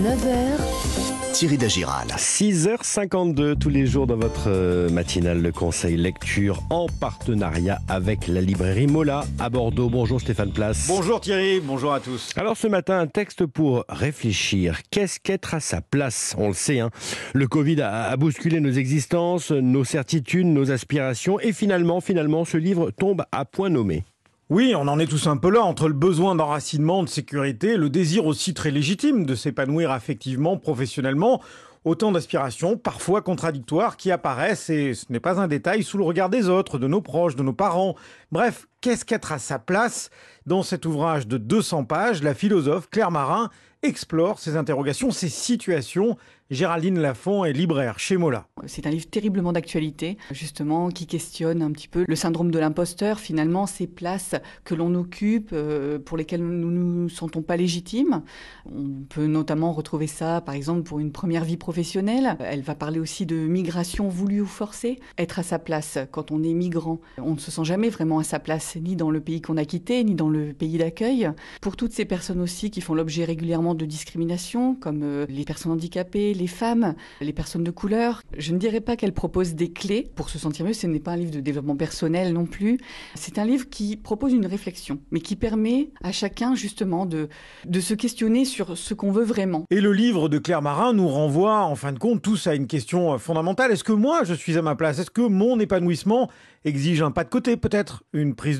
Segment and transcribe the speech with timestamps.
[0.00, 2.06] 9h, Thierry Dagiral.
[2.16, 8.40] 6h52 tous les jours dans votre euh, matinale, le conseil lecture en partenariat avec la
[8.40, 9.90] librairie Mola à Bordeaux.
[9.90, 10.86] Bonjour Stéphane Place.
[10.88, 12.30] Bonjour Thierry, bonjour à tous.
[12.36, 14.78] Alors ce matin, un texte pour réfléchir.
[14.90, 16.34] Qu'est-ce qu'être à sa place?
[16.38, 16.88] On le sait, hein.
[17.34, 22.56] le Covid a, a bousculé nos existences, nos certitudes, nos aspirations et finalement, finalement, ce
[22.56, 24.04] livre tombe à point nommé.
[24.50, 27.88] Oui, on en est tous un peu là, entre le besoin d'enracinement, de sécurité, le
[27.88, 31.40] désir aussi très légitime de s'épanouir affectivement, professionnellement,
[31.84, 36.30] autant d'aspirations, parfois contradictoires, qui apparaissent, et ce n'est pas un détail, sous le regard
[36.30, 37.94] des autres, de nos proches, de nos parents.
[38.32, 40.10] Bref, qu'est-ce qu'être à sa place
[40.46, 43.50] Dans cet ouvrage de 200 pages, la philosophe Claire Marin
[43.82, 46.16] explore ces interrogations, ces situations.
[46.50, 48.48] Géraldine Lafont est libraire chez Mola.
[48.66, 53.20] C'est un livre terriblement d'actualité, justement, qui questionne un petit peu le syndrome de l'imposteur,
[53.20, 58.22] finalement, ces places que l'on occupe, euh, pour lesquelles nous ne nous sentons pas légitimes.
[58.66, 62.36] On peut notamment retrouver ça, par exemple, pour une première vie professionnelle.
[62.40, 64.98] Elle va parler aussi de migration voulue ou forcée.
[65.18, 68.24] Être à sa place quand on est migrant, on ne se sent jamais vraiment à
[68.24, 71.30] sa place, ni dans le pays qu'on a quitté, ni dans le pays d'accueil.
[71.60, 75.72] Pour toutes ces personnes aussi qui font l'objet régulièrement de discrimination, comme euh, les personnes
[75.72, 78.22] handicapées, les femmes, les personnes de couleur.
[78.36, 80.72] Je ne dirais pas qu'elle propose des clés pour se sentir mieux.
[80.72, 82.78] Ce n'est pas un livre de développement personnel non plus.
[83.14, 87.28] C'est un livre qui propose une réflexion, mais qui permet à chacun justement de,
[87.66, 89.64] de se questionner sur ce qu'on veut vraiment.
[89.70, 92.66] Et le livre de Claire Marin nous renvoie, en fin de compte, tous à une
[92.66, 93.72] question euh, fondamentale.
[93.72, 94.98] Est-ce que moi, je suis à ma place?
[94.98, 96.30] Est-ce que mon épanouissement
[96.64, 98.04] exige un pas de côté, peut-être?
[98.12, 98.59] Une prise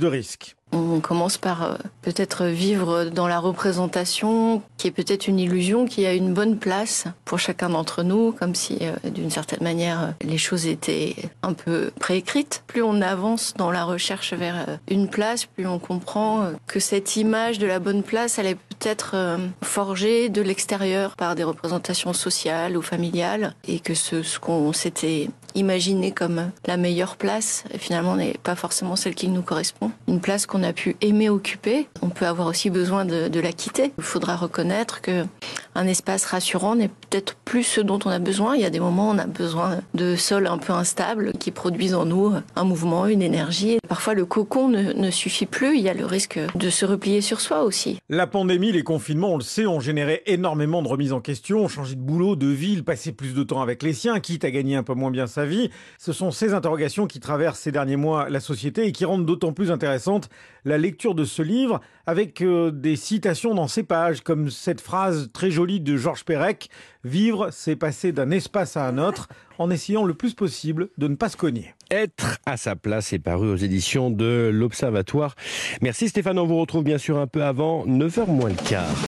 [0.73, 6.07] on commence par euh, peut-être vivre dans la représentation, qui est peut-être une illusion, qui
[6.07, 10.11] a une bonne place pour chacun d'entre nous, comme si euh, d'une certaine manière euh,
[10.23, 12.63] les choses étaient un peu préécrites.
[12.67, 17.59] Plus on avance dans la recherche vers une place, plus on comprend que cette image
[17.59, 22.83] de la bonne place, elle est peut-être forgée de l'extérieur par des représentations sociales ou
[22.83, 28.55] familiales, et que ce, ce qu'on s'était imaginé comme la meilleure place, finalement n'est pas
[28.55, 29.91] forcément celle qui nous correspond.
[30.09, 33.53] Une place qu'on a pu aimer occuper, on peut avoir aussi besoin de, de la
[33.53, 33.93] quitter.
[33.99, 35.27] Il faudra reconnaître que
[35.75, 38.55] un espace rassurant n'est peut-être plus ce dont on a besoin.
[38.55, 41.51] Il y a des moments où on a besoin de sols un peu instables qui
[41.51, 43.79] produisent en nous un mouvement, une énergie.
[43.89, 45.77] Parfois, le cocon ne, suffit plus.
[45.77, 47.99] Il y a le risque de se replier sur soi aussi.
[48.09, 51.97] La pandémie, les confinements, on le sait, ont généré énormément de remises en question, changé
[51.97, 54.85] de boulot, de ville, passé plus de temps avec les siens, quitte à gagner un
[54.85, 55.71] peu moins bien sa vie.
[55.99, 59.53] Ce sont ces interrogations qui traversent ces derniers mois la société et qui rendent d'autant
[59.53, 60.29] plus intéressante
[60.65, 65.31] la lecture de ce livre avec euh, des citations dans ces pages, comme cette phrase
[65.33, 66.71] très jolie de Georges Perec
[67.03, 69.29] Vivre, c'est passer d'un espace à un autre
[69.59, 71.75] en essayant le plus possible de ne pas se cogner.
[71.91, 75.35] Être à sa place est paru aux éditions de l'Observatoire.
[75.83, 78.95] Merci Stéphane, on vous retrouve bien sûr un peu avant 9h moins le quart.